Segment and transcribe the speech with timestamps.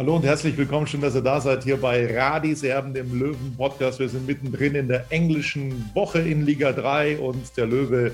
[0.00, 0.86] Hallo und herzlich willkommen.
[0.86, 3.98] Schön, dass ihr da seid hier bei Radis Erben, dem Löwen-Podcast.
[3.98, 8.12] Wir sind mittendrin in der englischen Woche in Liga 3 und der Löwe,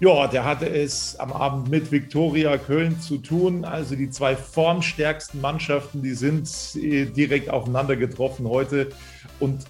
[0.00, 3.66] ja, der hatte es am Abend mit Viktoria Köln zu tun.
[3.66, 8.88] Also die zwei formstärksten Mannschaften, die sind äh, direkt aufeinander getroffen heute.
[9.40, 9.66] Und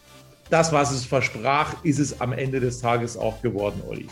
[0.51, 4.07] das, was es versprach, ist es am Ende des Tages auch geworden, Olli.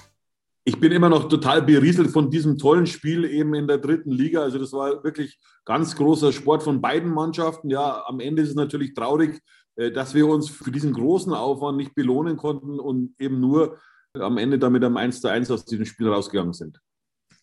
[0.68, 4.42] Ich bin immer noch total berieselt von diesem tollen Spiel eben in der dritten Liga.
[4.42, 7.70] Also das war wirklich ganz großer Sport von beiden Mannschaften.
[7.70, 9.40] Ja, am Ende ist es natürlich traurig,
[9.76, 13.78] äh, dass wir uns für diesen großen Aufwand nicht belohnen konnten und eben nur
[14.12, 16.78] am Ende damit am 1 zu 1 aus diesem Spiel rausgegangen sind.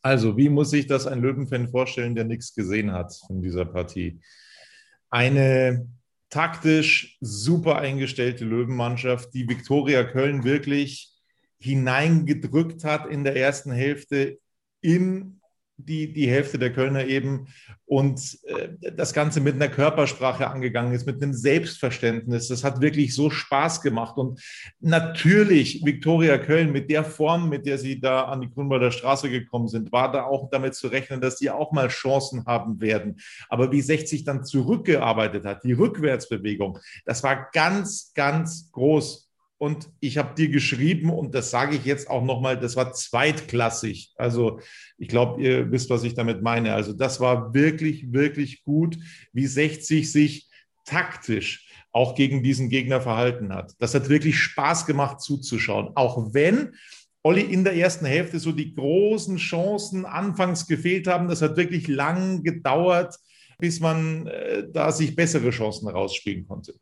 [0.04, 4.20] Also, wie muss sich das ein Löwenfan vorstellen, der nichts gesehen hat in dieser Partie?
[5.10, 5.90] Eine
[6.30, 11.15] taktisch super eingestellte Löwenmannschaft, die Viktoria Köln wirklich
[11.66, 14.40] hineingedrückt hat in der ersten Hälfte
[14.82, 15.42] in
[15.78, 17.48] die, die Hälfte der Kölner eben
[17.86, 22.48] und äh, das Ganze mit einer Körpersprache angegangen ist, mit einem Selbstverständnis.
[22.48, 24.18] Das hat wirklich so Spaß gemacht.
[24.18, 24.42] Und
[24.80, 29.68] natürlich, Viktoria Köln mit der Form, mit der sie da an die Grünwalder Straße gekommen
[29.68, 33.18] sind, war da auch damit zu rechnen, dass sie auch mal Chancen haben werden.
[33.50, 39.25] Aber wie 60 dann zurückgearbeitet hat, die Rückwärtsbewegung, das war ganz, ganz groß.
[39.58, 44.14] Und ich habe dir geschrieben, und das sage ich jetzt auch nochmal, das war zweitklassig.
[44.18, 44.60] Also
[44.98, 46.74] ich glaube, ihr wisst, was ich damit meine.
[46.74, 48.98] Also das war wirklich, wirklich gut,
[49.32, 50.50] wie 60 sich
[50.86, 53.74] taktisch auch gegen diesen Gegner verhalten hat.
[53.80, 55.92] Das hat wirklich Spaß gemacht zuzuschauen.
[55.96, 56.74] Auch wenn
[57.26, 61.28] Olli in der ersten Hälfte so die großen Chancen anfangs gefehlt haben.
[61.28, 63.16] Das hat wirklich lang gedauert,
[63.58, 66.76] bis man äh, da sich bessere Chancen rausspielen konnte.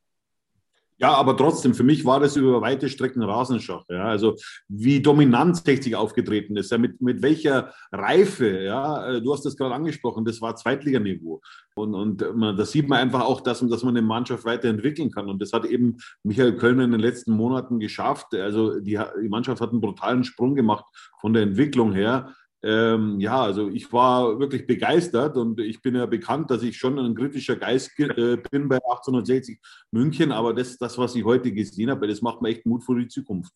[1.04, 3.84] Ja, aber trotzdem, für mich war das über weite Strecken Rasenschach.
[3.90, 4.06] Ja?
[4.06, 4.38] Also
[4.70, 6.78] wie dominant 60 aufgetreten ist, ja?
[6.78, 11.42] mit, mit welcher Reife, ja, äh, du hast das gerade angesprochen, das war Zweitliganiveau.
[11.76, 15.28] Und, und man, da sieht man einfach auch, dass, dass man eine Mannschaft weiterentwickeln kann.
[15.28, 18.34] Und das hat eben Michael Kölner in den letzten Monaten geschafft.
[18.34, 20.86] Also die, die Mannschaft hat einen brutalen Sprung gemacht
[21.20, 22.34] von der Entwicklung her.
[22.66, 26.98] Ähm, ja, also ich war wirklich begeistert und ich bin ja bekannt, dass ich schon
[26.98, 29.60] ein kritischer Geist äh, bin bei 1860
[29.92, 32.98] München, aber das, das, was ich heute gesehen habe, das macht mir echt Mut für
[32.98, 33.54] die Zukunft.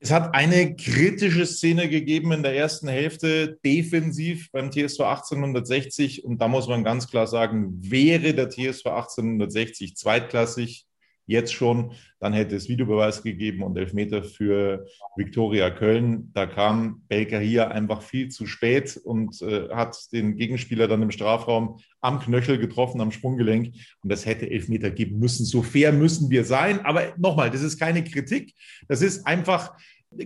[0.00, 6.42] Es hat eine kritische Szene gegeben in der ersten Hälfte defensiv beim TSV 1860 und
[6.42, 10.84] da muss man ganz klar sagen, wäre der TSV 1860 zweitklassig,
[11.26, 14.86] jetzt schon, dann hätte es Videobeweis gegeben und Elfmeter für
[15.16, 16.30] Viktoria Köln.
[16.34, 21.10] Da kam Belka hier einfach viel zu spät und äh, hat den Gegenspieler dann im
[21.10, 23.74] Strafraum am Knöchel getroffen, am Sprunggelenk.
[24.02, 25.44] Und das hätte Elfmeter geben müssen.
[25.44, 26.84] So fair müssen wir sein.
[26.84, 28.54] Aber nochmal, das ist keine Kritik.
[28.88, 29.74] Das ist einfach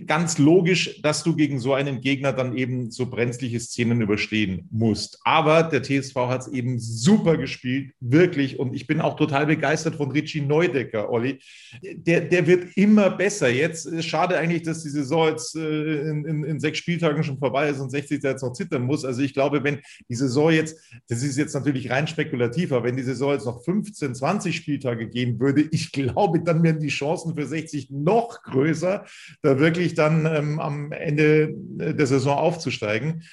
[0.05, 5.19] ganz logisch, dass du gegen so einen Gegner dann eben so brenzliche Szenen überstehen musst.
[5.23, 8.59] Aber der TSV hat es eben super gespielt, wirklich.
[8.59, 11.39] Und ich bin auch total begeistert von Richie Neudecker, Olli.
[11.81, 13.49] Der, der wird immer besser.
[13.49, 17.69] Jetzt schade eigentlich, dass die Saison jetzt äh, in, in, in, sechs Spieltagen schon vorbei
[17.69, 19.05] ist und 60 jetzt noch zittern muss.
[19.05, 20.77] Also ich glaube, wenn die Saison jetzt,
[21.07, 25.07] das ist jetzt natürlich rein spekulativ, aber wenn die Saison jetzt noch 15, 20 Spieltage
[25.07, 29.05] gehen würde, ich glaube, dann wären die Chancen für 60 noch größer,
[29.41, 33.23] da wirklich wirklich dann ähm, am Ende der Saison aufzusteigen.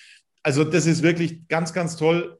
[0.42, 2.38] Also das ist wirklich ganz, ganz toll.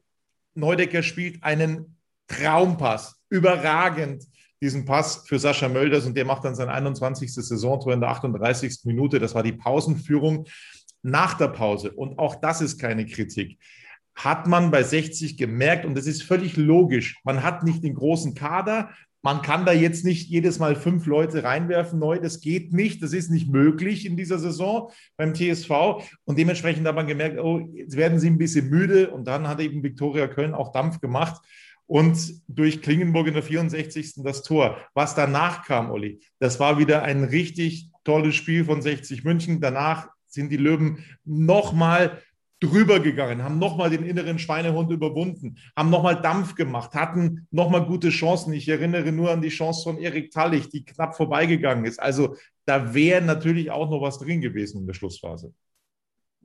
[0.55, 3.19] Neudecker spielt einen Traumpass.
[3.29, 4.23] überragend
[4.61, 7.31] diesen Pass für Sascha Mölders und der macht dann sein 21.
[7.31, 8.79] Saisontor in der 38.
[8.85, 9.19] Minute.
[9.19, 10.45] Das war die Pausenführung
[11.03, 11.91] nach der Pause.
[11.91, 13.59] Und auch das ist keine Kritik.
[14.15, 18.33] Hat man bei 60 gemerkt, und das ist völlig logisch, man hat nicht den großen
[18.33, 18.89] Kader,
[19.21, 22.19] man kann da jetzt nicht jedes Mal fünf Leute reinwerfen neu.
[22.19, 23.01] Das geht nicht.
[23.01, 26.03] Das ist nicht möglich in dieser Saison beim TSV.
[26.25, 29.09] Und dementsprechend hat man gemerkt, oh, jetzt werden sie ein bisschen müde.
[29.09, 31.41] Und dann hat eben Viktoria Köln auch Dampf gemacht.
[31.87, 34.23] Und durch Klingenburg in der 64.
[34.23, 34.77] das Tor.
[34.93, 39.61] Was danach kam, Olli, das war wieder ein richtig tolles Spiel von 60 München.
[39.61, 42.21] Danach sind die Löwen nochmal
[42.59, 48.09] drüber gegangen, haben nochmal den inneren Schweinehund überwunden, haben nochmal Dampf gemacht, hatten nochmal gute
[48.09, 48.53] Chancen.
[48.53, 51.99] Ich erinnere nur an die Chance von Erik Tallich, die knapp vorbeigegangen ist.
[51.99, 55.53] Also da wäre natürlich auch noch was drin gewesen in der Schlussphase.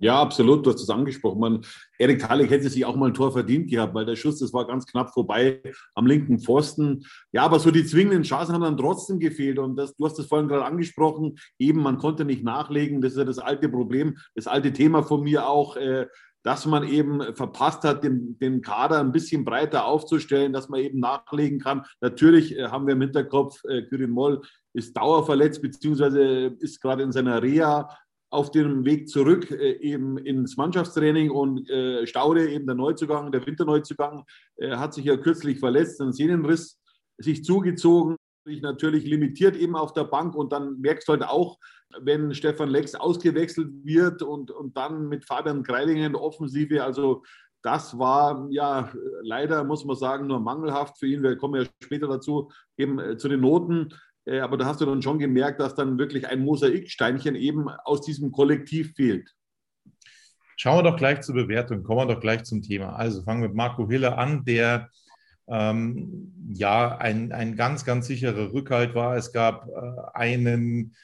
[0.02, 0.66] Ja, absolut.
[0.66, 1.38] Du hast es angesprochen.
[1.38, 1.60] Man,
[1.96, 4.66] Erik Thalig hätte sich auch mal ein Tor verdient gehabt, weil der Schuss, das war
[4.66, 5.62] ganz knapp vorbei
[5.94, 7.04] am linken Pfosten.
[7.31, 9.60] Ja, aber so die zwingenden Chancen haben dann trotzdem gefehlt.
[9.60, 11.37] Und das, du hast es vorhin gerade angesprochen.
[11.56, 13.00] Eben, man konnte nicht nachlegen.
[13.00, 15.76] Das ist ja das alte Problem, das alte Thema von mir auch.
[15.76, 16.08] Äh,
[16.44, 20.99] dass man eben verpasst hat, den, den Kader ein bisschen breiter aufzustellen, dass man eben
[20.99, 21.84] nachlegen kann.
[22.00, 24.43] Natürlich äh, haben wir im Hinterkopf, äh, Kyrin Moll
[24.75, 27.88] ist dauerverletzt, beziehungsweise ist gerade in seiner Reha
[28.32, 33.46] auf dem Weg zurück äh, eben ins Mannschaftstraining und äh, Staude, eben der Neuzugang, der
[33.46, 34.25] Winterneuzugang,
[34.56, 36.81] äh, hat sich ja kürzlich verletzt, einen Sehnenriss
[37.19, 41.58] sich zugezogen, sich natürlich limitiert eben auf der Bank und dann merkst du halt auch,
[42.00, 47.23] wenn Stefan Lex ausgewechselt wird und, und dann mit Fabian Greilinger in der Offensive, also
[47.62, 48.90] das war ja
[49.20, 51.23] leider, muss man sagen, nur mangelhaft für ihn.
[51.23, 53.90] Wir kommen ja später dazu, eben äh, zu den Noten.
[54.25, 58.03] Äh, aber da hast du dann schon gemerkt, dass dann wirklich ein Mosaiksteinchen eben aus
[58.03, 59.35] diesem Kollektiv fehlt.
[60.57, 62.95] Schauen wir doch gleich zur Bewertung, kommen wir doch gleich zum Thema.
[62.95, 64.91] Also fangen wir mit Marco Hiller an, der
[65.49, 69.17] ähm, ja ein, ein ganz, ganz sicherer Rückhalt war.
[69.17, 69.73] Es gab äh,
[70.15, 70.95] einen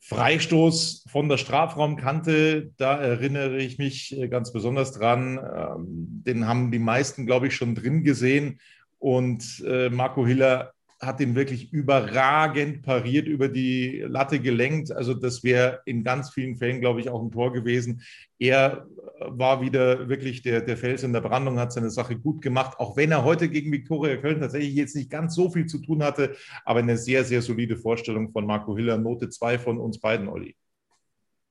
[0.00, 5.38] Freistoß von der Strafraumkante, da erinnere ich mich äh, ganz besonders dran.
[5.38, 8.60] Ähm, den haben die meisten, glaube ich, schon drin gesehen.
[8.98, 14.92] Und äh, Marco Hiller hat ihn wirklich überragend pariert, über die Latte gelenkt.
[14.92, 18.02] Also das wäre in ganz vielen Fällen, glaube ich, auch ein Tor gewesen.
[18.38, 18.86] Er
[19.20, 22.96] war wieder wirklich der, der Fels in der Brandung, hat seine Sache gut gemacht, auch
[22.96, 26.36] wenn er heute gegen Viktoria Köln tatsächlich jetzt nicht ganz so viel zu tun hatte,
[26.64, 28.98] aber eine sehr, sehr solide Vorstellung von Marco Hiller.
[28.98, 30.56] Note 2 von uns beiden, Olli.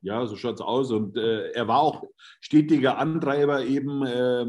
[0.01, 0.91] Ja, so schaut es aus.
[0.91, 2.03] Und äh, er war auch
[2.41, 4.45] stetiger Antreiber eben, äh,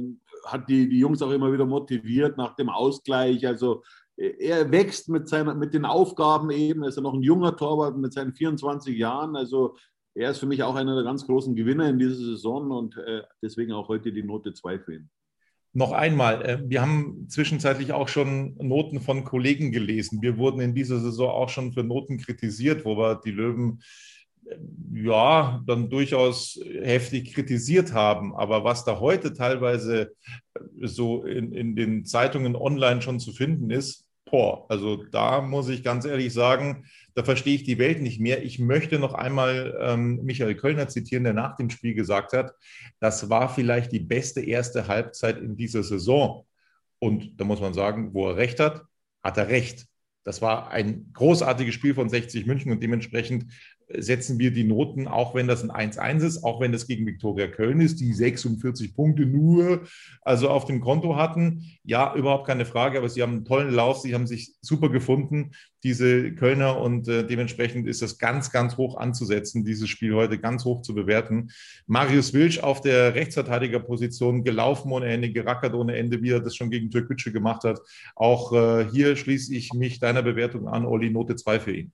[0.47, 3.47] hat die, die Jungs auch immer wieder motiviert nach dem Ausgleich.
[3.47, 3.85] Also
[4.17, 6.83] er wächst mit, seiner, mit den Aufgaben eben.
[6.83, 9.37] Er ist ja noch ein junger Torwart mit seinen 24 Jahren.
[9.37, 9.77] Also
[10.15, 13.23] er ist für mich auch einer der ganz großen Gewinner in dieser Saison und äh,
[13.43, 15.11] deswegen auch heute die Note 2 für ihn.
[15.73, 20.23] Noch einmal, äh, wir haben zwischenzeitlich auch schon Noten von Kollegen gelesen.
[20.23, 23.83] Wir wurden in dieser Saison auch schon für Noten kritisiert, wo wir die Löwen
[24.47, 24.57] äh,
[24.95, 28.37] ja, dann durchaus heftig kritisiert haben.
[28.37, 30.13] Aber was da heute teilweise
[30.81, 35.85] so in, in den Zeitungen online schon zu finden ist, boah, also da muss ich
[35.85, 38.43] ganz ehrlich sagen, da verstehe ich die Welt nicht mehr.
[38.43, 42.53] Ich möchte noch einmal ähm, Michael Kölner zitieren, der nach dem Spiel gesagt hat,
[43.01, 46.47] das war vielleicht die beste erste Halbzeit in dieser Saison.
[46.99, 48.83] Und da muss man sagen, wo er recht hat,
[49.23, 49.87] hat er recht.
[50.25, 53.53] Das war ein großartiges Spiel von 60 München und dementsprechend
[53.99, 57.47] setzen wir die Noten, auch wenn das ein 1-1 ist, auch wenn das gegen Viktoria
[57.47, 59.83] Köln ist, die 46 Punkte nur
[60.23, 61.65] also auf dem Konto hatten.
[61.85, 65.53] Ja, überhaupt keine Frage, aber sie haben einen tollen Lauf, sie haben sich super gefunden,
[65.83, 70.65] diese Kölner, und äh, dementsprechend ist das ganz, ganz hoch anzusetzen, dieses Spiel heute ganz
[70.65, 71.51] hoch zu bewerten.
[71.87, 76.71] Marius Wilsch auf der Rechtsverteidigerposition gelaufen ohne Ende, gerackert ohne Ende, wie er das schon
[76.71, 77.81] gegen Türkgücü gemacht hat.
[78.17, 81.93] Auch äh, hier schließe ich mich deiner Bewertung an, Olli, Note 2 für ihn.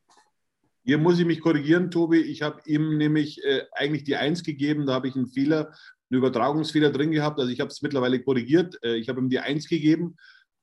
[0.90, 2.18] Hier muss ich mich korrigieren, Tobi.
[2.18, 4.86] Ich habe ihm nämlich äh, eigentlich die Eins gegeben.
[4.86, 5.66] Da habe ich einen Fehler,
[6.10, 7.38] einen Übertragungsfehler drin gehabt.
[7.38, 8.76] Also ich habe es mittlerweile korrigiert.
[8.82, 10.16] Äh, ich habe ihm die Eins gegeben.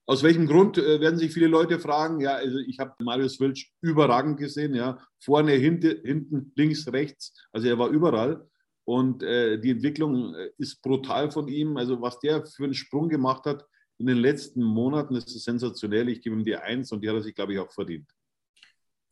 [0.05, 2.19] Aus welchem Grund äh, werden sich viele Leute fragen?
[2.19, 4.75] Ja, also ich habe Marius Wilsch überragend gesehen.
[4.75, 7.33] Ja, vorne, hinten, hinten, links, rechts.
[7.53, 8.45] Also er war überall.
[8.83, 11.77] Und äh, die Entwicklung äh, ist brutal von ihm.
[11.77, 13.65] Also was der für einen Sprung gemacht hat
[13.97, 16.09] in den letzten Monaten, ist sensationell.
[16.09, 18.11] Ich gebe ihm die Eins und die hat er sich, glaube ich, auch verdient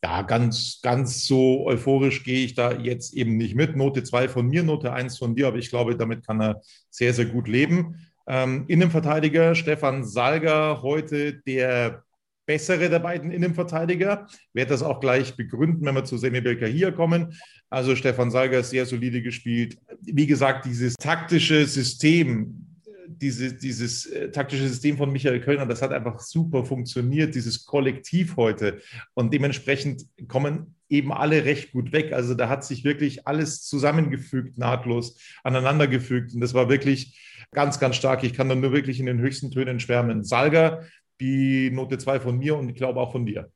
[0.02, 3.76] ja, ganz, ganz so euphorisch gehe ich da jetzt eben nicht mit.
[3.76, 6.60] Note 2 von mir, Note 1 von dir, aber ich glaube, damit kann er
[6.90, 7.96] sehr, sehr gut leben.
[8.26, 12.04] Ähm, Innenverteidiger Stefan Salger, heute der
[12.46, 14.26] bessere der beiden Innenverteidiger.
[14.52, 17.34] Werde das auch gleich begründen, wenn wir zu Semi Belka hier kommen.
[17.70, 19.76] Also Stefan Salger ist sehr solide gespielt.
[20.00, 22.65] Wie gesagt, dieses taktische System,
[23.08, 28.36] diese, dieses äh, taktische System von Michael Kölner, das hat einfach super funktioniert, dieses Kollektiv
[28.36, 28.80] heute.
[29.14, 32.12] Und dementsprechend kommen eben alle recht gut weg.
[32.12, 36.34] Also da hat sich wirklich alles zusammengefügt, nahtlos aneinandergefügt.
[36.34, 38.24] Und das war wirklich ganz, ganz stark.
[38.24, 40.24] Ich kann dann nur wirklich in den höchsten Tönen schwärmen.
[40.24, 40.82] Salga,
[41.20, 43.50] die Note 2 von mir und ich glaube auch von dir.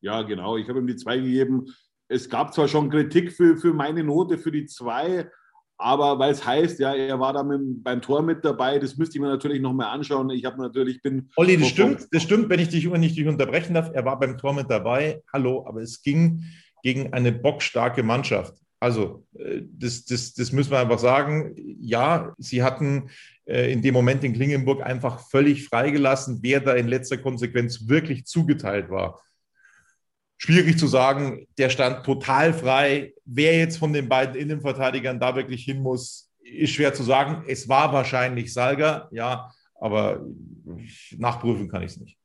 [0.00, 0.56] Ja, genau.
[0.56, 1.66] Ich habe ihm die 2 gegeben.
[2.08, 5.28] Es gab zwar schon Kritik für, für meine Note, für die 2,
[5.78, 9.16] aber weil es heißt, ja, er war da mit, beim Tor mit dabei, das müsste
[9.16, 10.28] ich mir natürlich noch mal anschauen.
[10.30, 11.30] Ich habe natürlich bin.
[11.36, 13.90] Olli, das stimmt, das stimmt, wenn ich dich nicht dich unterbrechen darf.
[13.94, 15.22] Er war beim Tor mit dabei.
[15.32, 16.44] Hallo, aber es ging
[16.82, 18.54] gegen eine bockstarke Mannschaft.
[18.80, 21.54] Also, äh, das, das, das müssen wir einfach sagen.
[21.80, 23.10] Ja, sie hatten
[23.44, 28.24] äh, in dem Moment in Klingenburg einfach völlig freigelassen, wer da in letzter Konsequenz wirklich
[28.24, 29.20] zugeteilt war
[30.38, 33.12] schwierig zu sagen, der stand total frei.
[33.24, 37.44] Wer jetzt von den beiden Innenverteidigern da wirklich hin muss, ist schwer zu sagen.
[37.46, 40.24] Es war wahrscheinlich Salga, ja, aber
[41.16, 42.16] nachprüfen kann ich es nicht.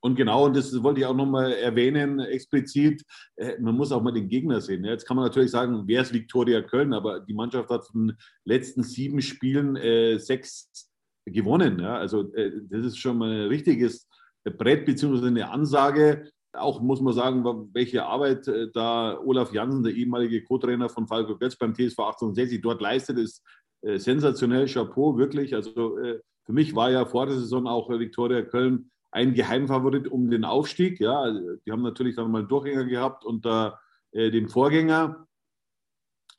[0.00, 3.02] Und genau, und das wollte ich auch nochmal erwähnen, explizit,
[3.36, 4.84] äh, man muss auch mal den Gegner sehen.
[4.84, 8.16] Jetzt kann man natürlich sagen, wer ist Viktoria Köln, aber die Mannschaft hat von den
[8.44, 10.90] letzten sieben Spielen äh, sechs
[11.24, 11.80] gewonnen.
[11.80, 11.96] Ja?
[11.96, 14.06] Also äh, das ist schon mal ein richtiges
[14.44, 16.30] Brett beziehungsweise eine Ansage.
[16.54, 21.36] Auch muss man sagen, welche Arbeit äh, da Olaf Jansen, der ehemalige Co-Trainer von Falco
[21.36, 23.42] Götz beim TSV 1860, dort leistet, ist
[23.82, 24.66] äh, sensationell.
[24.66, 25.54] Chapeau, wirklich.
[25.54, 30.30] Also äh, für mich war ja vor der Saison auch Viktoria Köln ein Geheimfavorit um
[30.30, 31.00] den Aufstieg.
[31.00, 33.78] Ja, die haben natürlich dann mal einen Durchgänger gehabt unter
[34.12, 35.26] dem Vorgänger.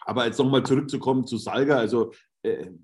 [0.01, 2.11] Aber jetzt nochmal zurückzukommen zu Salga, also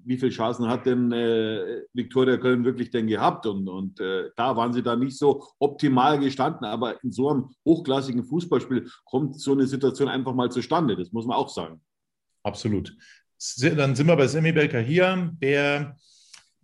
[0.05, 3.45] wie viele Chancen hat denn äh, Viktoria Köln wirklich denn gehabt?
[3.45, 6.65] Und, und äh, da waren sie da nicht so optimal gestanden.
[6.65, 10.95] Aber in so einem hochklassigen Fußballspiel kommt so eine Situation einfach mal zustande.
[10.95, 11.81] Das muss man auch sagen.
[12.43, 12.95] Absolut.
[13.75, 14.53] Dann sind wir bei Semi
[14.83, 15.95] hier, der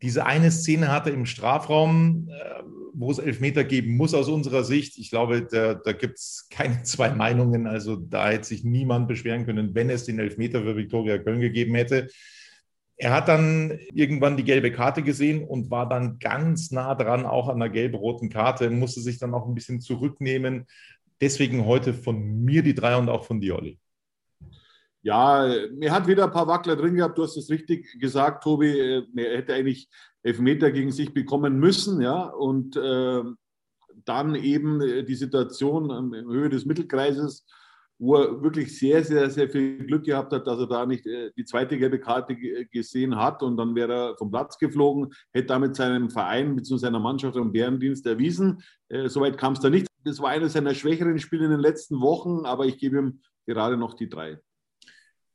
[0.02, 2.64] diese eine Szene hatte im Strafraum, äh,
[2.94, 4.98] wo es Elfmeter geben muss aus unserer Sicht.
[4.98, 7.68] Ich glaube, da, da gibt es keine zwei Meinungen.
[7.68, 11.76] Also da hätte sich niemand beschweren können, wenn es den Elfmeter für Viktoria Köln gegeben
[11.76, 12.08] hätte.
[13.00, 17.48] Er hat dann irgendwann die gelbe Karte gesehen und war dann ganz nah dran, auch
[17.48, 20.66] an der gelb-roten Karte, musste sich dann auch ein bisschen zurücknehmen.
[21.22, 23.80] Deswegen heute von mir die drei und auch von dir, Olli.
[25.04, 27.18] Ja, er hat wieder ein paar Wackler drin gehabt.
[27.18, 29.06] Du hast es richtig gesagt, Tobi.
[29.16, 29.88] Er hätte eigentlich
[30.24, 32.24] Elfmeter gegen sich bekommen müssen, ja.
[32.24, 33.22] Und äh,
[34.06, 37.46] dann eben die Situation in Höhe des Mittelkreises
[38.00, 41.32] wo er wirklich sehr, sehr, sehr viel Glück gehabt hat, dass er da nicht äh,
[41.36, 45.76] die zweite gelbe Karte gesehen hat und dann wäre er vom Platz geflogen, hätte damit
[45.76, 46.78] seinem Verein bzw.
[46.78, 48.62] seiner Mannschaft einen Bärendienst erwiesen.
[48.90, 49.88] Äh, soweit kam es da nicht.
[50.04, 53.78] Das war eines seiner schwächeren Spiele in den letzten Wochen, aber ich gebe ihm gerade
[53.78, 54.38] noch die drei.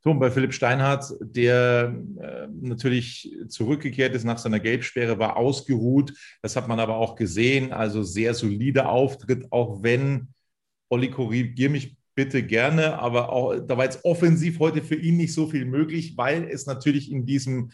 [0.04, 6.12] So, bei Philipp Steinhardt, der äh, natürlich zurückgekehrt ist nach seiner Gelbsperre, war ausgeruht.
[6.42, 7.72] Das hat man aber auch gesehen.
[7.72, 10.34] Also sehr solider Auftritt, auch wenn
[10.88, 15.32] Olli korrigier mich bitte gerne, aber auch, da war jetzt offensiv heute für ihn nicht
[15.32, 17.70] so viel möglich, weil es natürlich in diesem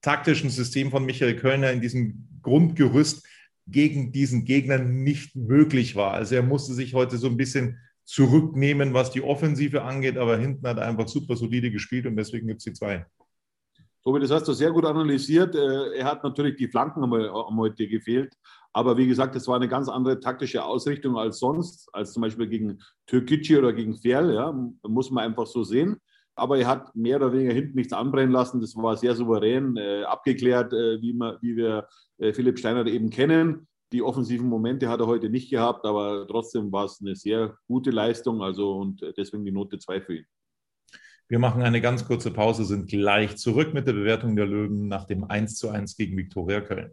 [0.00, 3.26] taktischen System von Michael Kölner, in diesem Grundgerüst
[3.66, 6.12] gegen diesen Gegner nicht möglich war.
[6.12, 10.66] Also er musste sich heute so ein bisschen zurücknehmen, was die Offensive angeht, aber hinten
[10.66, 13.06] hat er einfach super solide gespielt und deswegen gibt es die zwei.
[14.02, 15.54] Tobi, das hast du sehr gut analysiert.
[15.54, 18.34] Äh, er hat natürlich die Flanken am heute gefehlt.
[18.72, 22.46] Aber wie gesagt, es war eine ganz andere taktische Ausrichtung als sonst, als zum Beispiel
[22.46, 24.32] gegen Türkgücü oder gegen Ferl.
[24.32, 24.52] Ja,
[24.82, 25.96] muss man einfach so sehen.
[26.34, 28.60] Aber er hat mehr oder weniger hinten nichts anbrennen lassen.
[28.62, 31.86] Das war sehr souverän, äh, abgeklärt, äh, wie, man, wie wir
[32.18, 33.66] äh, Philipp Steiner eben kennen.
[33.92, 37.90] Die offensiven Momente hat er heute nicht gehabt, aber trotzdem war es eine sehr gute
[37.90, 38.40] Leistung.
[38.40, 40.26] Also und deswegen die Note 2 für ihn.
[41.30, 45.04] Wir machen eine ganz kurze Pause, sind gleich zurück mit der Bewertung der Löwen nach
[45.04, 46.92] dem 1 zu 1 gegen Viktoria Köln.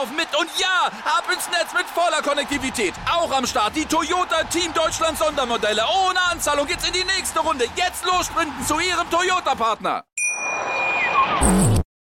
[0.00, 0.28] laufen mit.
[0.38, 2.94] Und ja, ab ins Netz mit voller Konnektivität.
[3.06, 5.82] Auch am Start die Toyota Team Deutschland Sondermodelle.
[5.82, 7.64] Ohne Anzahlung geht's in die nächste Runde.
[7.76, 10.04] Jetzt los sprinten zu Ihrem Toyota-Partner.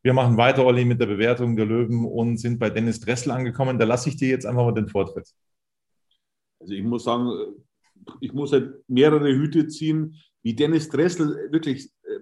[0.03, 3.79] Wir machen weiter, Olli, mit der Bewertung der Löwen und sind bei Dennis Dressel angekommen.
[3.79, 5.27] Da lasse ich dir jetzt einfach mal den Vortritt.
[6.59, 7.31] Also ich muss sagen,
[8.19, 12.19] ich muss halt mehrere Hüte ziehen, wie Dennis Dressel wirklich äh,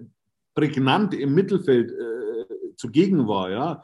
[0.53, 3.83] prägnant im Mittelfeld äh, zugegen war, ja,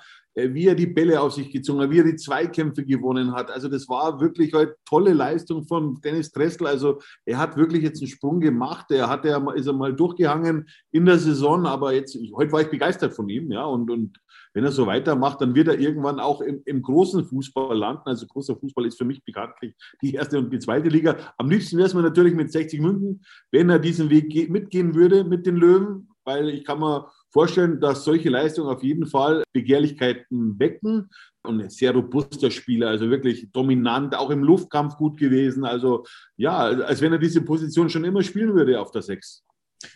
[0.54, 3.52] wie er die Bälle auf sich gezogen hat, wie er die Zweikämpfe gewonnen hat.
[3.52, 6.68] Also das war wirklich eine tolle Leistung von Dennis Dressel.
[6.68, 8.86] Also er hat wirklich jetzt einen Sprung gemacht.
[8.92, 12.70] Er hat er ist er mal durchgehangen in der Saison, aber jetzt heute war ich
[12.70, 14.20] begeistert von ihm, ja und und
[14.54, 18.04] wenn er so weitermacht, dann wird er irgendwann auch im, im großen Fußball landen.
[18.06, 21.18] Also großer Fußball ist für mich bekanntlich die erste und die zweite Liga.
[21.38, 25.24] Am liebsten wäre es mir natürlich mit 60 München, wenn er diesen Weg mitgehen würde
[25.24, 30.60] mit den Löwen, weil ich kann mir vorstellen, dass solche Leistungen auf jeden Fall Begehrlichkeiten
[30.60, 31.10] wecken.
[31.42, 35.64] Und ein sehr robuster Spieler, also wirklich dominant, auch im Luftkampf gut gewesen.
[35.64, 36.06] Also
[36.36, 39.44] ja, als wenn er diese Position schon immer spielen würde auf der Sechs.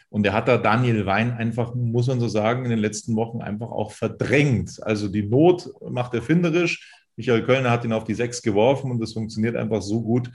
[0.10, 3.42] Und er hat da Daniel Wein einfach, muss man so sagen, in den letzten Wochen
[3.42, 4.82] einfach auch verdrängt.
[4.82, 7.03] Also die Not macht erfinderisch.
[7.16, 10.30] Michael Kölner hat ihn auf die Sechs geworfen und das funktioniert einfach so gut,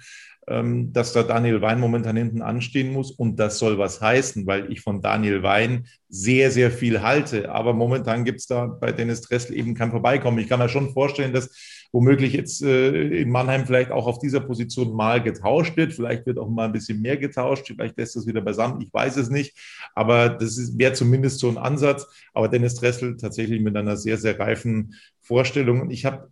[0.48, 3.10] ähm, dass da Daniel Wein momentan hinten anstehen muss.
[3.10, 7.50] Und das soll was heißen, weil ich von Daniel Wein sehr, sehr viel halte.
[7.50, 10.38] Aber momentan gibt es da bei Dennis Dressel eben kein Vorbeikommen.
[10.38, 11.50] Ich kann mir schon vorstellen, dass
[11.92, 15.92] womöglich jetzt äh, in Mannheim vielleicht auch auf dieser Position mal getauscht wird.
[15.92, 17.66] Vielleicht wird auch mal ein bisschen mehr getauscht.
[17.66, 18.80] Vielleicht lässt das wieder beisammen.
[18.80, 19.54] Ich weiß es nicht.
[19.94, 22.06] Aber das wäre zumindest so ein Ansatz.
[22.32, 25.82] Aber Dennis Dressel tatsächlich mit einer sehr, sehr reifen Vorstellung.
[25.82, 26.30] Und ich habe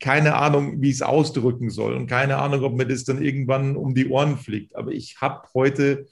[0.00, 3.76] keine Ahnung, wie ich es ausdrücken soll und keine Ahnung, ob mir das dann irgendwann
[3.76, 4.76] um die Ohren fliegt.
[4.76, 6.06] Aber ich habe heute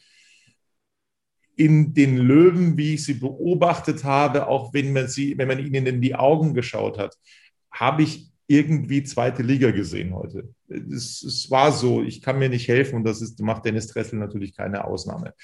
[1.57, 5.87] in den Löwen, wie ich sie beobachtet habe, auch wenn man, sie, wenn man ihnen
[5.87, 7.17] in die Augen geschaut hat,
[7.71, 10.49] habe ich irgendwie zweite Liga gesehen heute.
[10.69, 14.19] Es, es, war so, ich kann mir nicht helfen und das ist, macht Dennis Dressel
[14.19, 15.35] natürlich keine Ausnahme.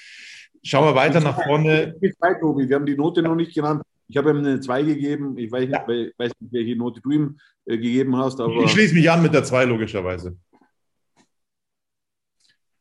[0.63, 1.95] Schauen wir weiter nach vorne.
[1.99, 3.83] Wir haben die Note noch nicht genannt.
[4.13, 5.39] Ich habe ihm eine 2 gegeben.
[5.39, 5.87] Ich weiß nicht, ja.
[5.87, 8.39] weiß nicht welche Note du ihm äh, gegeben hast.
[8.39, 10.37] Ich schließe mich an mit der 2, logischerweise.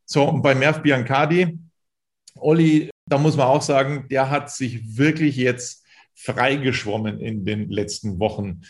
[0.05, 1.59] So, und bei Merv Biancardi,
[2.35, 8.19] Olli, da muss man auch sagen, der hat sich wirklich jetzt freigeschwommen in den letzten
[8.19, 8.61] Wochen.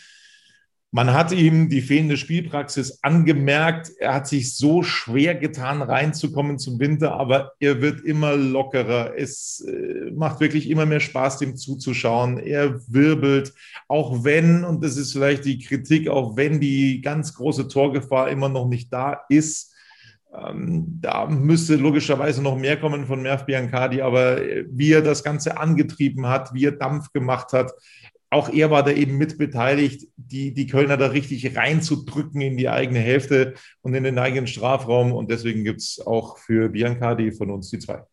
[0.95, 3.89] Man hat ihm die fehlende Spielpraxis angemerkt.
[3.97, 9.17] Er hat sich so schwer getan, reinzukommen zum Winter, aber er wird immer lockerer.
[9.17, 12.37] Es äh, macht wirklich immer mehr Spaß, dem zuzuschauen.
[12.37, 13.55] Er wirbelt,
[13.87, 18.49] auch wenn, und das ist vielleicht die Kritik, auch wenn die ganz große Torgefahr immer
[18.49, 19.73] noch nicht da ist.
[20.31, 24.37] Ähm, da müsste logischerweise noch mehr kommen von Merv Biancardi, aber
[24.69, 27.71] wie er das Ganze angetrieben hat, wie er Dampf gemacht hat,
[28.33, 32.99] auch er war da eben mitbeteiligt, die, die Kölner da richtig reinzudrücken in die eigene
[32.99, 35.13] Hälfte und in den eigenen Strafraum.
[35.13, 38.03] Und deswegen gibt es auch für Biancardi von uns die zwei.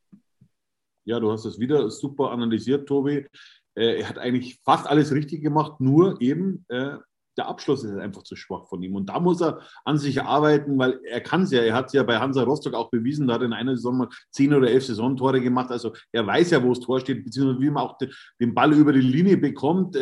[1.04, 3.26] Ja, du hast das wieder super analysiert, Tobi.
[3.74, 6.96] Äh, er hat eigentlich fast alles richtig gemacht, nur eben äh,
[7.36, 8.94] der Abschluss ist einfach zu schwach von ihm.
[8.96, 11.62] Und da muss er an sich arbeiten, weil er kann es ja.
[11.62, 13.28] Er hat es ja bei Hansa Rostock auch bewiesen.
[13.28, 15.70] Da hat er in einer Saison mal zehn oder elf Saisontore gemacht.
[15.70, 17.98] Also er weiß ja, wo das Tor steht, beziehungsweise wie man auch
[18.40, 19.96] den Ball über die Linie bekommt.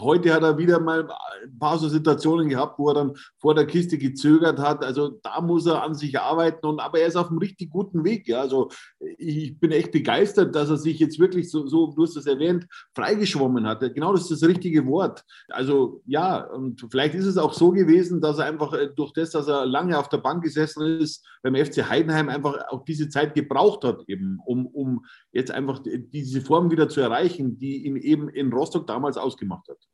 [0.00, 1.08] Heute hat er wieder mal
[1.42, 4.84] ein paar so Situationen gehabt, wo er dann vor der Kiste gezögert hat.
[4.84, 6.66] Also da muss er an sich arbeiten.
[6.66, 8.28] Und, aber er ist auf einem richtig guten Weg.
[8.28, 8.40] Ja.
[8.40, 8.70] Also
[9.16, 12.66] ich bin echt begeistert, dass er sich jetzt wirklich so, so du hast es erwähnt,
[12.94, 13.80] freigeschwommen hat.
[13.94, 15.24] Genau das ist das richtige Wort.
[15.48, 19.30] Also ja, und vielleicht ist es auch so gewesen, dass er einfach äh, durch das,
[19.30, 23.34] dass er lange auf der Bank gesessen ist, beim FC Heidenheim einfach auch diese Zeit
[23.34, 28.28] gebraucht hat, eben, um, um jetzt einfach diese Form wieder zu erreichen, die ihn eben
[28.28, 29.85] in Rostock damals ausgemacht hat.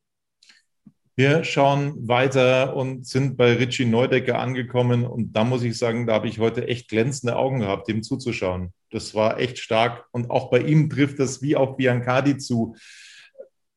[1.15, 5.05] Wir schauen weiter und sind bei Richie Neudecker angekommen.
[5.05, 8.73] Und da muss ich sagen, da habe ich heute echt glänzende Augen gehabt, dem zuzuschauen.
[8.91, 10.07] Das war echt stark.
[10.13, 12.77] Und auch bei ihm trifft das wie auf Biancardi zu.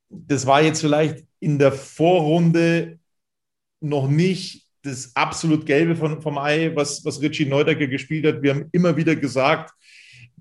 [0.10, 3.00] Das war jetzt vielleicht in der Vorrunde
[3.82, 8.44] noch nicht das absolut Gelbe von, vom Ei, was, was Richie Neudecker gespielt hat.
[8.44, 9.74] Wir haben immer wieder gesagt,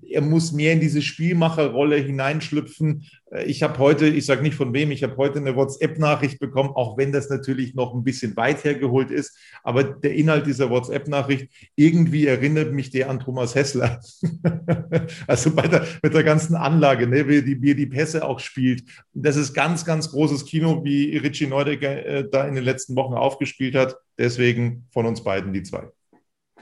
[0.09, 3.05] er muss mehr in diese Spielmacherrolle hineinschlüpfen.
[3.31, 6.71] Äh, ich habe heute, ich sage nicht von wem, ich habe heute eine WhatsApp-Nachricht bekommen,
[6.75, 9.37] auch wenn das natürlich noch ein bisschen weit hergeholt ist.
[9.63, 13.99] Aber der Inhalt dieser WhatsApp-Nachricht, irgendwie erinnert mich der an Thomas Hessler.
[15.27, 18.83] also bei der, mit der ganzen Anlage, ne, wie, die, wie die Pässe auch spielt.
[19.13, 23.13] Das ist ganz, ganz großes Kino, wie Richie Neudecker äh, da in den letzten Wochen
[23.13, 23.97] aufgespielt hat.
[24.17, 25.89] Deswegen von uns beiden die zwei.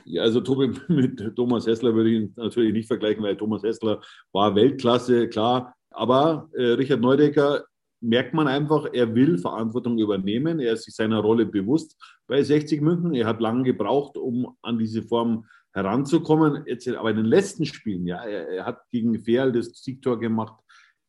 [0.05, 4.01] Ja, also Tobi, mit Thomas Hessler würde ich ihn natürlich nicht vergleichen, weil Thomas Hessler
[4.31, 5.75] war Weltklasse, klar.
[5.91, 7.63] Aber äh, Richard Neudecker
[8.01, 10.59] merkt man einfach, er will Verantwortung übernehmen.
[10.59, 13.13] Er ist sich seiner Rolle bewusst bei 60 München.
[13.13, 16.63] Er hat lange gebraucht, um an diese Form heranzukommen.
[16.67, 20.55] Jetzt, aber in den letzten Spielen, ja, er, er hat gegen Ferl das Siegtor gemacht.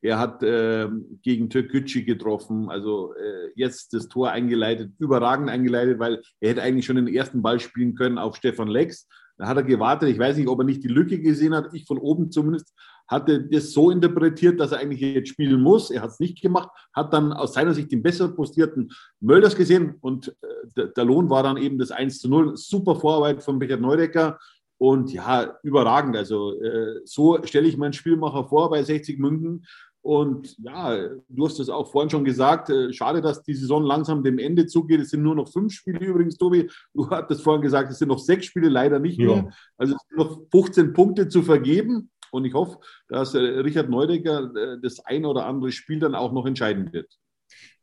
[0.05, 0.87] Er hat äh,
[1.23, 6.85] gegen Türkgücü getroffen, also äh, jetzt das Tor eingeleitet, überragend eingeleitet, weil er hätte eigentlich
[6.85, 9.09] schon den ersten Ball spielen können auf Stefan Lex.
[9.39, 10.11] Dann hat er gewartet.
[10.11, 11.73] Ich weiß nicht, ob er nicht die Lücke gesehen hat.
[11.73, 12.75] Ich von oben zumindest
[13.09, 15.91] hatte das so interpretiert, dass er eigentlich jetzt spielen muss.
[15.91, 19.95] Er hat es nicht gemacht, hat dann aus seiner Sicht den besser postierten Mölders gesehen
[20.03, 20.37] und
[20.77, 22.59] äh, der Lohn war dann eben das 1 zu 0.
[22.59, 24.39] Super Vorarbeit von Richard Neudecker
[24.77, 26.15] und ja, überragend.
[26.15, 29.65] Also äh, so stelle ich meinen Spielmacher vor bei 60 München.
[30.05, 30.99] Und ja,
[31.31, 34.67] du hast es auch vorhin schon gesagt, äh, schade, dass die Saison langsam dem Ende
[34.67, 35.01] zugeht.
[35.01, 36.69] Es sind nur noch fünf Spiele übrigens, Tobi.
[36.93, 39.27] Du hattest vorhin gesagt, es sind noch sechs Spiele, leider nicht ja.
[39.27, 39.51] mehr.
[39.79, 42.11] Also es sind noch 15 Punkte zu vergeben.
[42.31, 46.33] Und ich hoffe, dass äh, Richard Neudecker äh, das ein oder andere Spiel dann auch
[46.33, 47.11] noch entscheiden wird.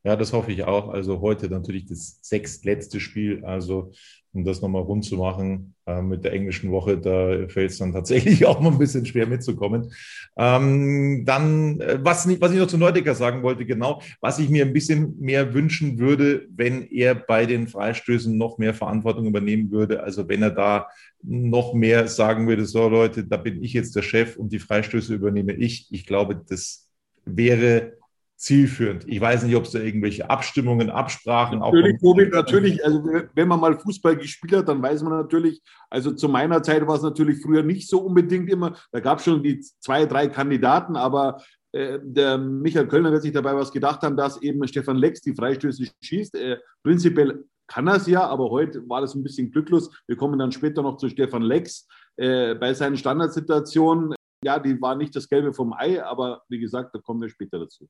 [0.04, 0.90] Ja, das hoffe ich auch.
[0.90, 3.46] Also heute natürlich das sechstletzte Spiel.
[3.46, 3.92] Also
[4.34, 7.92] um das nochmal rund zu machen äh, mit der englischen Woche, da fällt es dann
[7.92, 9.92] tatsächlich auch mal ein bisschen schwer mitzukommen.
[10.38, 14.66] Ähm, dann, äh, was, was ich noch zu Neudecker sagen wollte, genau, was ich mir
[14.66, 20.02] ein bisschen mehr wünschen würde, wenn er bei den Freistößen noch mehr Verantwortung übernehmen würde.
[20.02, 20.88] Also wenn er da
[21.22, 25.14] noch mehr sagen würde, so Leute, da bin ich jetzt der Chef und die Freistöße
[25.14, 25.88] übernehme ich.
[25.92, 26.88] Ich glaube, das
[27.26, 27.98] wäre
[28.42, 29.08] zielführend.
[29.08, 32.16] Ich weiß nicht, ob es da irgendwelche Abstimmungen, Absprachen natürlich, auch.
[32.16, 33.04] Natürlich, natürlich, also
[33.36, 36.96] wenn man mal Fußball gespielt hat, dann weiß man natürlich, also zu meiner Zeit war
[36.96, 40.96] es natürlich früher nicht so unbedingt immer, da gab es schon die zwei, drei Kandidaten,
[40.96, 45.22] aber äh, der Michael Kölner wird sich dabei was gedacht haben, dass eben Stefan Lex
[45.22, 46.34] die Freistöße schießt.
[46.34, 49.92] Äh, prinzipiell kann er es ja, aber heute war das ein bisschen glücklos.
[50.08, 51.88] Wir kommen dann später noch zu Stefan Lex.
[52.18, 56.96] Äh, bei seinen Standardsituationen, ja, die war nicht das Gelbe vom Ei, aber wie gesagt,
[56.96, 57.88] da kommen wir später dazu.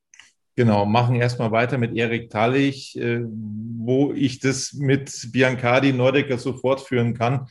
[0.54, 6.52] Genau, machen erstmal weiter mit Erik Tallich, äh, wo ich das mit Biancardi Nordecker so
[6.52, 7.46] fortführen kann.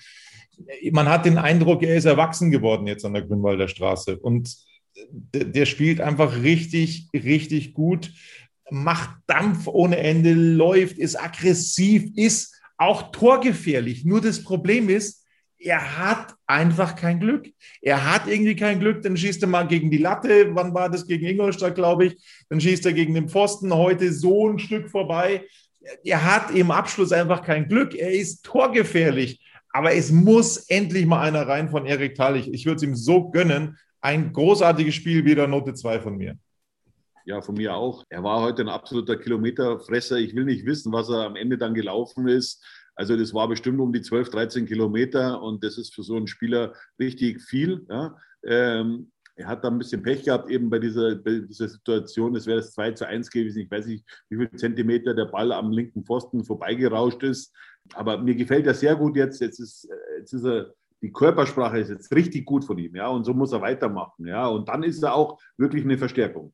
[0.91, 4.55] Man hat den Eindruck, er ist erwachsen geworden jetzt an der Grünwalder Straße und
[5.33, 8.11] der spielt einfach richtig, richtig gut,
[8.69, 14.05] macht Dampf ohne Ende, läuft, ist aggressiv, ist auch torgefährlich.
[14.05, 15.20] Nur das Problem ist,
[15.63, 17.47] er hat einfach kein Glück.
[17.81, 20.49] Er hat irgendwie kein Glück, dann schießt er mal gegen die Latte.
[20.55, 22.45] Wann war das gegen Ingolstadt, glaube ich?
[22.49, 25.45] Dann schießt er gegen den Pfosten heute so ein Stück vorbei.
[26.03, 27.93] Er hat im Abschluss einfach kein Glück.
[27.95, 29.39] Er ist torgefährlich.
[29.69, 32.51] Aber es muss endlich mal einer rein von Erik Tallich.
[32.53, 33.77] Ich würde es ihm so gönnen.
[34.01, 36.37] Ein großartiges Spiel, wieder Note 2 von mir.
[37.25, 38.03] Ja, von mir auch.
[38.09, 40.17] Er war heute ein absoluter Kilometerfresser.
[40.17, 42.63] Ich will nicht wissen, was er am Ende dann gelaufen ist.
[42.95, 46.27] Also das war bestimmt um die 12, 13 Kilometer und das ist für so einen
[46.27, 47.85] Spieler richtig viel.
[47.89, 48.17] Ja.
[48.43, 52.35] Ähm, er hat da ein bisschen Pech gehabt, eben bei dieser, bei dieser Situation.
[52.35, 53.61] Es wäre das 2 zu 1 gewesen.
[53.61, 57.53] Ich weiß nicht, wie viele Zentimeter der Ball am linken Pfosten vorbeigerauscht ist.
[57.93, 59.39] Aber mir gefällt er sehr gut jetzt.
[59.41, 62.95] Jetzt ist, jetzt ist er, die Körpersprache ist jetzt richtig gut von ihm.
[62.95, 64.27] Ja, und so muss er weitermachen.
[64.27, 66.53] Ja, und dann ist er auch wirklich eine Verstärkung.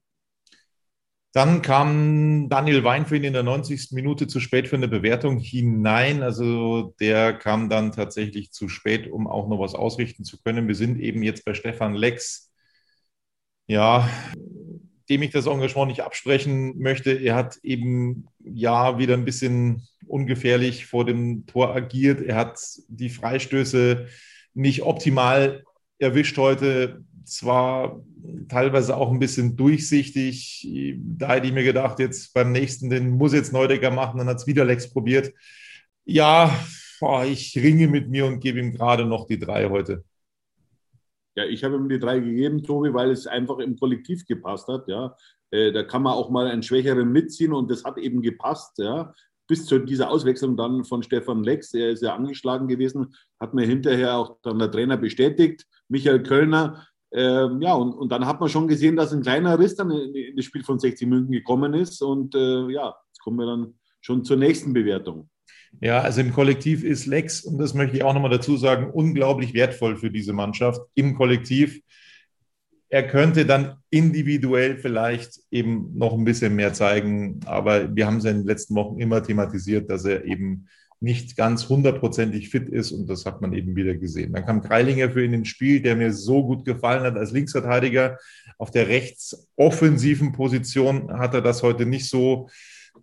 [1.37, 3.91] Dann kam Daniel Weinfried in der 90.
[3.91, 6.23] Minute zu spät für eine Bewertung hinein.
[6.23, 10.67] Also der kam dann tatsächlich zu spät, um auch noch was ausrichten zu können.
[10.67, 12.51] Wir sind eben jetzt bei Stefan Lex.
[13.67, 14.09] Ja,
[15.09, 17.11] dem ich das Engagement nicht absprechen möchte.
[17.11, 22.19] Er hat eben ja wieder ein bisschen ungefährlich vor dem Tor agiert.
[22.19, 24.07] Er hat die Freistöße
[24.55, 25.63] nicht optimal
[25.99, 28.01] erwischt heute zwar
[28.47, 30.67] teilweise auch ein bisschen durchsichtig.
[31.17, 34.37] Da hätte ich mir gedacht, jetzt beim nächsten, den muss jetzt Neudecker machen, dann hat
[34.37, 35.33] es wieder Lex probiert.
[36.05, 36.57] Ja,
[37.25, 40.03] ich ringe mit mir und gebe ihm gerade noch die drei heute.
[41.35, 44.87] Ja, ich habe ihm die drei gegeben, Tobi, weil es einfach im Kollektiv gepasst hat.
[44.87, 45.15] Ja,
[45.51, 48.79] äh, da kann man auch mal einen Schwächeren mitziehen und das hat eben gepasst.
[48.79, 49.13] Ja,
[49.47, 51.73] bis zu dieser Auswechslung dann von Stefan Lex.
[51.73, 55.65] Er ist ja angeschlagen gewesen, hat mir hinterher auch dann der Trainer bestätigt.
[55.89, 59.75] Michael Kölner ähm, ja, und, und dann hat man schon gesehen, dass ein kleiner Riss
[59.75, 62.01] dann in, in das Spiel von 60 München gekommen ist.
[62.01, 65.29] Und äh, ja, jetzt kommen wir dann schon zur nächsten Bewertung.
[65.79, 69.53] Ja, also im Kollektiv ist Lex, und das möchte ich auch nochmal dazu sagen, unglaublich
[69.53, 71.81] wertvoll für diese Mannschaft im Kollektiv.
[72.89, 78.25] Er könnte dann individuell vielleicht eben noch ein bisschen mehr zeigen, aber wir haben es
[78.25, 80.67] in den letzten Wochen immer thematisiert, dass er eben
[80.99, 84.33] nicht ganz hundertprozentig fit ist und das hat man eben wieder gesehen.
[84.33, 88.17] Dann kam Kreilinger für ihn ins Spiel, der mir so gut gefallen hat als Linksverteidiger.
[88.57, 92.49] Auf der rechtsoffensiven Position hat er das heute nicht so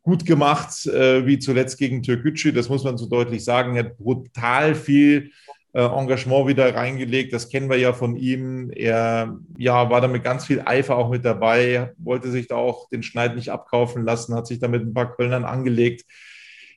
[0.03, 2.53] gut gemacht äh, wie zuletzt gegen Türkgücü.
[2.53, 3.77] Das muss man so deutlich sagen.
[3.77, 5.31] Er hat brutal viel
[5.73, 7.33] äh, Engagement wieder reingelegt.
[7.33, 8.71] Das kennen wir ja von ihm.
[8.71, 12.89] Er ja, war da mit ganz viel Eifer auch mit dabei, wollte sich da auch
[12.91, 16.05] den Schneid nicht abkaufen lassen, hat sich da mit ein paar Kölnern angelegt.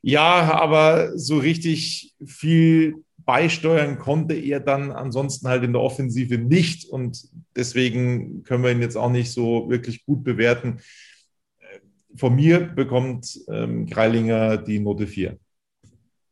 [0.01, 6.89] Ja, aber so richtig viel beisteuern konnte er dann ansonsten halt in der Offensive nicht.
[6.89, 10.79] Und deswegen können wir ihn jetzt auch nicht so wirklich gut bewerten.
[12.15, 15.37] Von mir bekommt ähm, Greilinger die Note 4.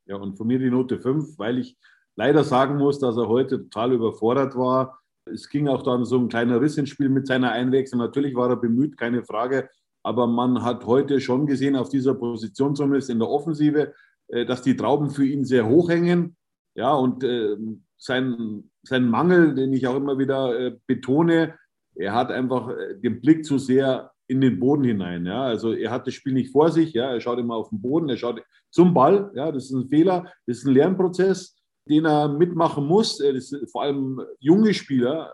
[0.07, 1.77] Ja, und von mir die Note 5, weil ich
[2.15, 4.99] leider sagen muss, dass er heute total überfordert war.
[5.25, 7.99] Es ging auch dann so ein kleiner Riss ins Spiel mit seiner Einwechslung.
[7.99, 9.69] Natürlich war er bemüht, keine Frage.
[10.05, 13.91] Aber man hat heute schon gesehen, auf dieser Position zumindest in der Offensive,
[14.27, 16.37] äh, dass die Trauben für ihn sehr hoch hängen.
[16.75, 17.57] Ja, und äh,
[17.97, 21.55] sein, sein Mangel, den ich auch immer wieder äh, betone,
[21.95, 25.25] er hat einfach äh, den Blick zu sehr in den Boden hinein.
[25.25, 25.41] Ja?
[25.43, 27.11] Also er hat das Spiel nicht vor sich, ja?
[27.11, 29.31] er schaut immer auf den Boden, er schaut zum Ball.
[29.33, 29.51] Ja?
[29.51, 31.55] Das ist ein Fehler, das ist ein Lernprozess,
[31.89, 33.17] den er mitmachen muss.
[33.17, 35.33] Das vor allem junge Spieler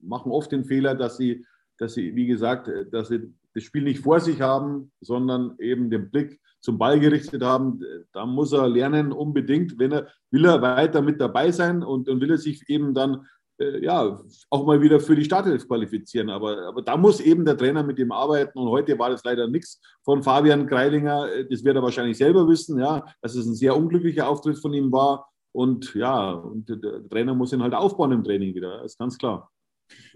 [0.00, 1.46] machen oft den Fehler, dass sie,
[1.78, 6.10] dass sie, wie gesagt, dass sie das Spiel nicht vor sich haben, sondern eben den
[6.10, 7.80] Blick zum Ball gerichtet haben.
[8.12, 12.20] Da muss er lernen unbedingt, wenn er will er weiter mit dabei sein und, und
[12.20, 13.26] will er sich eben dann
[13.58, 14.18] äh, ja,
[14.50, 16.30] auch mal wieder für die Startelf qualifizieren.
[16.30, 18.58] Aber, aber da muss eben der Trainer mit ihm arbeiten.
[18.58, 21.28] Und heute war das leider nichts von Fabian Greilinger.
[21.50, 24.92] Das wird er wahrscheinlich selber wissen, ja, dass es ein sehr unglücklicher Auftritt von ihm
[24.92, 25.28] war.
[25.52, 28.84] Und ja, und der Trainer muss ihn halt aufbauen im Training wieder.
[28.84, 29.50] Ist ganz klar.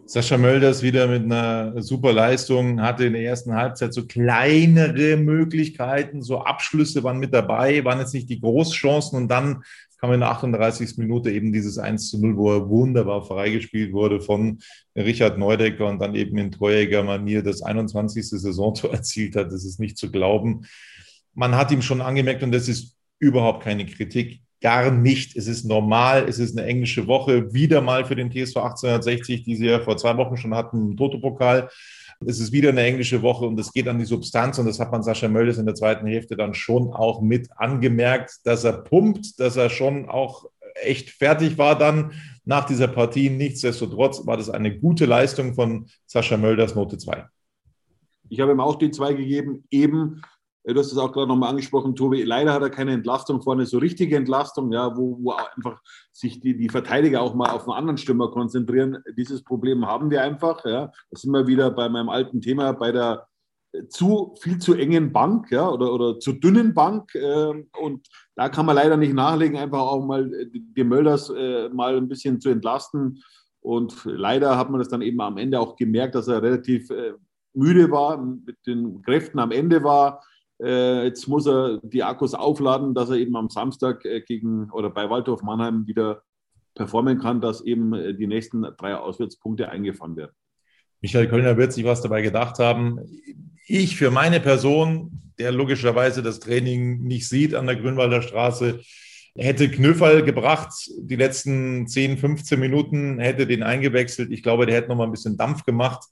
[0.05, 6.23] Sascha Mölders wieder mit einer super Leistung, hatte in der ersten Halbzeit so kleinere Möglichkeiten,
[6.23, 9.63] so Abschlüsse waren mit dabei, waren jetzt nicht die Großchancen und dann
[10.03, 10.99] kam in der 38.
[10.99, 14.59] Minute eben dieses 1 zu 0, wo er wunderbar freigespielt wurde von
[14.97, 18.29] Richard Neudecker und dann eben in treuiger Manier das 21.
[18.29, 19.53] Saisontor erzielt hat.
[19.53, 20.67] Das ist nicht zu glauben.
[21.35, 25.37] Man hat ihm schon angemerkt, und das ist überhaupt keine Kritik, gar nicht.
[25.37, 29.57] Es ist normal, es ist eine englische Woche, wieder mal für den TSV 1860, die
[29.57, 31.69] sie ja vor zwei Wochen schon hatten, im Toto-Pokal.
[32.25, 34.93] Es ist wieder eine englische Woche und es geht an die Substanz und das hat
[34.93, 39.41] man Sascha Möldes in der zweiten Hälfte dann schon auch mit angemerkt, dass er pumpt,
[39.41, 40.47] dass er schon auch
[40.77, 42.13] echt fertig war dann
[42.45, 43.29] nach dieser Partie.
[43.29, 47.27] Nichtsdestotrotz war das eine gute Leistung von Sascha Mölders Note 2.
[48.29, 50.23] Ich habe ihm auch die zwei gegeben, eben
[50.65, 52.23] Du hast es auch gerade nochmal angesprochen, Tobi.
[52.23, 55.81] Leider hat er keine Entlastung vorne, so richtige Entlastung, ja, wo, wo einfach
[56.13, 58.99] sich die, die Verteidiger auch mal auf einen anderen Stürmer konzentrieren.
[59.17, 60.65] Dieses Problem haben wir einfach.
[60.65, 60.87] Ja.
[60.87, 63.27] Da sind wir wieder bei meinem alten Thema, bei der
[63.89, 67.13] zu viel zu engen Bank ja, oder, oder zu dünnen Bank.
[67.15, 71.97] Äh, und da kann man leider nicht nachlegen, einfach auch mal die Mölders äh, mal
[71.97, 73.21] ein bisschen zu entlasten.
[73.61, 77.15] Und leider hat man das dann eben am Ende auch gemerkt, dass er relativ äh,
[77.55, 80.32] müde war, mit den Kräften am Ende war äh,
[81.07, 85.11] jetzt muss er die Akkus aufladen, dass er eben am Samstag äh, gegen oder bei
[85.11, 86.23] Waldorf Mannheim wieder
[86.75, 90.33] performen kann, dass eben äh, die nächsten drei Auswärtspunkte eingefahren werden.
[91.01, 93.01] Michael Kölner wird sich was dabei gedacht haben.
[93.67, 98.81] Ich für meine Person, der logischerweise das Training nicht sieht an der Grünwalder Straße,
[99.35, 104.31] hätte Knöferl gebracht, die letzten 10, 15 Minuten, hätte den eingewechselt.
[104.31, 106.05] Ich glaube, der hätte noch mal ein bisschen Dampf gemacht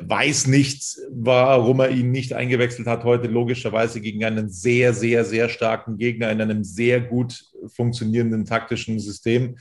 [0.00, 5.48] weiß nicht, warum er ihn nicht eingewechselt hat heute, logischerweise gegen einen sehr, sehr, sehr
[5.48, 9.56] starken Gegner in einem sehr gut funktionierenden taktischen System.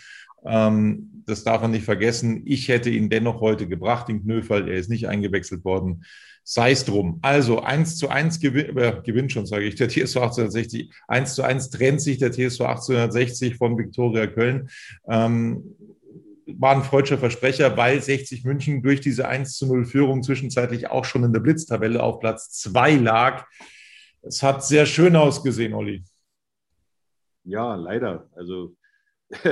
[0.45, 2.41] Ähm, das darf man nicht vergessen.
[2.45, 4.67] Ich hätte ihn dennoch heute gebracht, den Knöfall.
[4.67, 6.03] Er ist nicht eingewechselt worden.
[6.43, 7.19] Sei es drum.
[7.21, 10.89] Also 1 zu 1 gewin äh, gewinnt schon, sage ich, der TSV 1860.
[11.07, 14.69] 1 zu 1 trennt sich der TSV 1860 von Viktoria Köln.
[15.07, 15.63] Ähm,
[16.59, 21.05] war ein freudscher Versprecher, weil 60 München durch diese 1 zu 0 Führung zwischenzeitlich auch
[21.05, 23.45] schon in der Blitztabelle auf Platz 2 lag.
[24.21, 26.03] Es hat sehr schön ausgesehen, Olli.
[27.43, 28.29] Ja, leider.
[28.35, 28.75] Also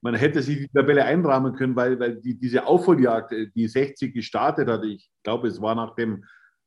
[0.00, 4.14] man hätte sich die Tabelle einrahmen können, weil, weil die, diese Aufholjagd, äh, die 60
[4.14, 6.24] gestartet hat, ich glaube, es war nach dem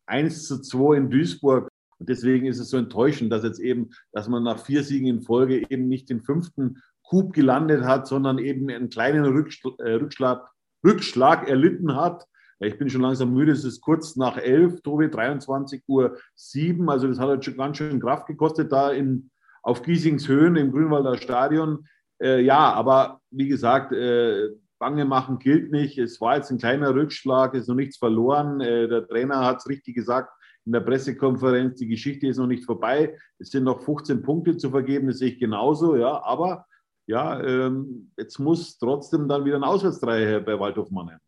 [0.08, 1.70] 1 zu 2 in Duisburg.
[2.00, 5.22] Und deswegen ist es so enttäuschend, dass jetzt eben, dass man nach vier Siegen in
[5.22, 10.50] Folge eben nicht den fünften Coup gelandet hat, sondern eben einen kleinen äh, Rückschlag,
[10.86, 12.26] Rückschlag erlitten hat.
[12.62, 16.89] Ich bin schon langsam müde, es ist kurz nach elf, Tobi, 23 Uhr sieben.
[16.89, 19.30] Also das hat halt schon ganz schön Kraft gekostet da in,
[19.62, 21.86] auf Giesings Höhen im Grünwalder Stadion.
[22.24, 24.47] Äh, ja, aber wie gesagt, äh,
[24.80, 25.97] Bange machen gilt nicht.
[25.97, 28.62] Es war jetzt ein kleiner Rückschlag, es ist noch nichts verloren.
[28.62, 30.32] Äh, der Trainer hat es richtig gesagt
[30.65, 33.17] in der Pressekonferenz, die Geschichte ist noch nicht vorbei.
[33.38, 36.65] Es sind noch 15 Punkte zu vergeben, das sehe ich genauso, ja, aber
[37.08, 41.20] ja, ähm, jetzt muss trotzdem dann wieder ein Auswärtsdreier her bei Waldhof Mannheim.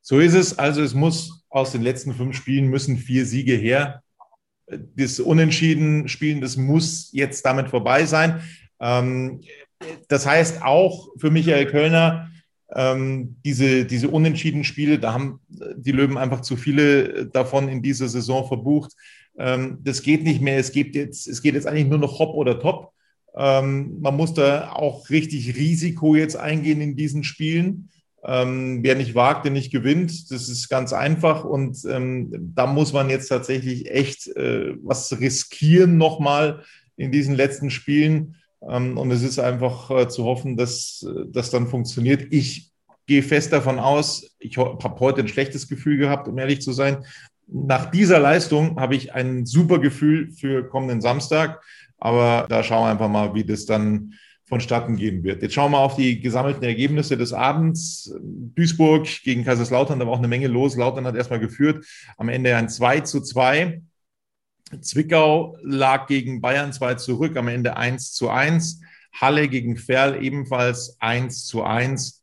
[0.00, 0.58] So ist es.
[0.58, 4.02] Also es muss aus den letzten fünf Spielen müssen vier Siege her.
[4.66, 8.40] Das Unentschieden spielen, das muss jetzt damit vorbei sein.
[8.78, 9.40] Ähm,
[10.08, 12.30] das heißt auch für Michael Kölner,
[12.72, 18.08] ähm, diese, diese unentschieden Spiele, da haben die Löwen einfach zu viele davon in dieser
[18.08, 18.92] Saison verbucht.
[19.38, 20.58] Ähm, das geht nicht mehr.
[20.58, 22.92] Es geht jetzt, es geht jetzt eigentlich nur noch hopp oder top.
[23.36, 27.90] Ähm, man muss da auch richtig Risiko jetzt eingehen in diesen Spielen.
[28.22, 30.30] Ähm, wer nicht wagt, der nicht gewinnt.
[30.30, 31.44] Das ist ganz einfach.
[31.44, 36.62] Und ähm, da muss man jetzt tatsächlich echt äh, was riskieren nochmal
[36.96, 38.36] in diesen letzten Spielen.
[38.68, 42.26] Ähm, und es ist einfach äh, zu hoffen, dass das dann funktioniert.
[42.30, 42.70] Ich
[43.06, 47.04] gehe fest davon aus, ich habe heute ein schlechtes Gefühl gehabt, um ehrlich zu sein.
[47.48, 51.60] Nach dieser Leistung habe ich ein super Gefühl für kommenden Samstag.
[52.00, 54.14] Aber da schauen wir einfach mal, wie das dann
[54.46, 55.42] vonstatten gehen wird.
[55.42, 58.12] Jetzt schauen wir auf die gesammelten Ergebnisse des Abends.
[58.20, 60.76] Duisburg gegen Kaiserslautern, da war auch eine Menge los.
[60.76, 61.86] Lautern hat erstmal geführt.
[62.16, 63.80] Am Ende ein 2 zu 2.
[64.80, 68.80] Zwickau lag gegen Bayern 2 zurück, am Ende 1 zu 1.
[69.12, 72.19] Halle gegen Ferl ebenfalls 1 zu 1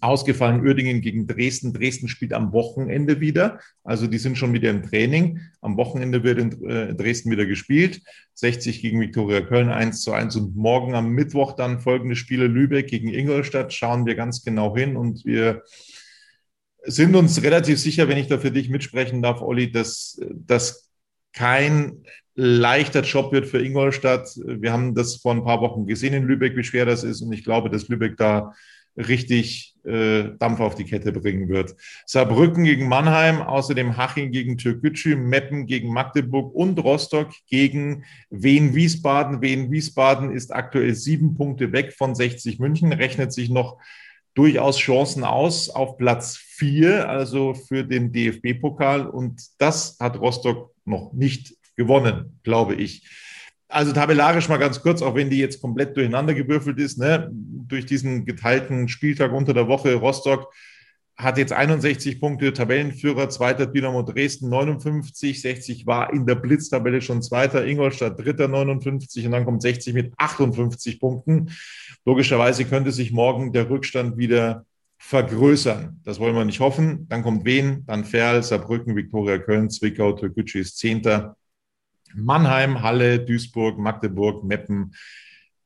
[0.00, 1.72] ausgefallen Uerdingen gegen Dresden.
[1.72, 3.60] Dresden spielt am Wochenende wieder.
[3.84, 5.40] Also die sind schon wieder im Training.
[5.60, 8.02] Am Wochenende wird in äh, Dresden wieder gespielt.
[8.34, 10.36] 60 gegen Viktoria Köln 1 zu 1.
[10.36, 13.72] Und morgen am Mittwoch dann folgende Spiele Lübeck gegen Ingolstadt.
[13.72, 15.62] Schauen wir ganz genau hin und wir
[16.84, 20.90] sind uns relativ sicher, wenn ich da für dich mitsprechen darf, Olli, dass das
[21.32, 24.28] kein leichter Job wird für Ingolstadt.
[24.36, 27.22] Wir haben das vor ein paar Wochen gesehen in Lübeck, wie schwer das ist.
[27.22, 28.52] Und ich glaube, dass Lübeck da
[28.96, 31.74] richtig äh, Dampf auf die Kette bringen wird.
[32.06, 39.40] Saarbrücken gegen Mannheim, außerdem Haching gegen Türkgücü, Meppen gegen Magdeburg und Rostock gegen Wien-Wiesbaden.
[39.40, 43.78] Wien-Wiesbaden ist aktuell sieben Punkte weg von 60 München, rechnet sich noch
[44.34, 49.06] durchaus Chancen aus auf Platz vier, also für den DFB-Pokal.
[49.06, 53.06] Und das hat Rostock noch nicht gewonnen, glaube ich.
[53.68, 57.30] Also tabellarisch mal ganz kurz, auch wenn die jetzt komplett durcheinander gewürfelt ist, ne?
[57.32, 59.94] durch diesen geteilten Spieltag unter der Woche.
[59.94, 60.52] Rostock
[61.16, 67.22] hat jetzt 61 Punkte, Tabellenführer, zweiter Dynamo Dresden 59, 60 war in der Blitztabelle schon
[67.22, 71.50] zweiter, Ingolstadt dritter 59 und dann kommt 60 mit 58 Punkten.
[72.04, 74.66] Logischerweise könnte sich morgen der Rückstand wieder
[74.98, 76.00] vergrößern.
[76.04, 77.06] Das wollen wir nicht hoffen.
[77.08, 81.36] Dann kommt Wien, dann Ferl, Saarbrücken, Viktoria Köln, Zwickau, Türkgücü ist Zehnter,
[82.16, 84.92] Mannheim, Halle, Duisburg, Magdeburg, Meppen,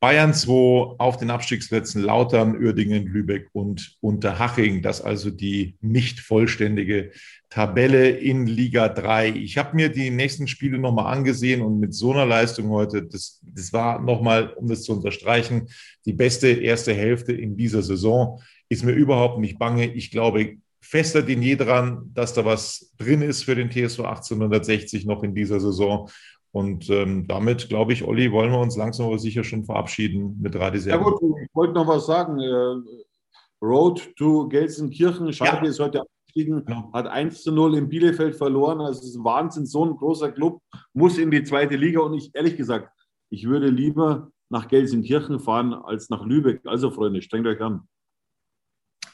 [0.00, 4.80] Bayern 2 auf den Abstiegsplätzen Lautern, Uerdingen, Lübeck und Unterhaching.
[4.80, 7.10] Das also die nicht vollständige
[7.50, 9.28] Tabelle in Liga 3.
[9.28, 13.42] Ich habe mir die nächsten Spiele nochmal angesehen und mit so einer Leistung heute, das,
[13.42, 15.68] das war nochmal, um das zu unterstreichen,
[16.06, 18.40] die beste erste Hälfte in dieser Saison.
[18.70, 19.92] Ist mir überhaupt nicht bange.
[19.92, 25.04] Ich glaube fester denn je dran, dass da was drin ist für den TSV 1860
[25.04, 26.08] noch in dieser Saison.
[26.52, 30.56] Und ähm, damit, glaube ich, Olli, wollen wir uns langsam aber sicher schon verabschieden mit
[30.56, 30.98] Radisern.
[30.98, 32.40] Ja gut, ich wollte noch was sagen.
[32.40, 35.70] Äh, Road to Gelsenkirchen, Schalke ja.
[35.70, 36.90] ist heute abgestiegen, genau.
[36.92, 38.80] hat 1 zu 0 in Bielefeld verloren.
[38.80, 40.60] Also es ist Wahnsinn, so ein großer Club
[40.92, 42.00] muss in die zweite Liga.
[42.00, 42.90] Und ich, ehrlich gesagt,
[43.28, 46.62] ich würde lieber nach Gelsenkirchen fahren als nach Lübeck.
[46.64, 47.82] Also Freunde, strengt euch an.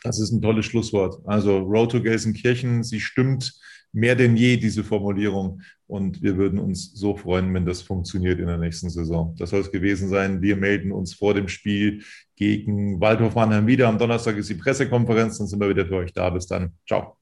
[0.02, 1.20] Das ist ein tolles Schlusswort.
[1.26, 3.60] Also Road to Gelsenkirchen, sie stimmt
[3.92, 5.62] mehr denn je, diese Formulierung.
[5.86, 9.34] Und wir würden uns so freuen, wenn das funktioniert in der nächsten Saison.
[9.38, 10.42] Das soll es gewesen sein.
[10.42, 12.02] Wir melden uns vor dem Spiel
[12.34, 13.88] gegen Waldhof Mannheim wieder.
[13.88, 15.38] Am Donnerstag ist die Pressekonferenz.
[15.38, 16.28] Dann sind wir wieder für euch da.
[16.30, 16.72] Bis dann.
[16.86, 17.16] Ciao.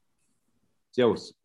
[0.91, 1.44] Servus.